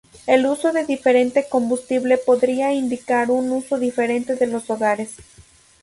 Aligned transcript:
El 0.25 0.47
uso 0.47 0.71
de 0.73 0.83
diferente 0.83 1.45
combustible 1.47 2.17
podría 2.17 2.73
indicar 2.73 3.29
un 3.29 3.51
uso 3.51 3.77
diferente 3.77 4.33
de 4.33 4.47
los 4.47 4.67
hogares. 4.71 5.13